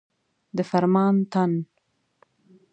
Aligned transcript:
د 0.57 0.59
فرمان 0.69 1.15
متن. 1.19 1.51